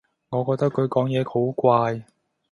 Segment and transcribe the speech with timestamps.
[0.29, 2.03] 我覺得佢講嘢好怪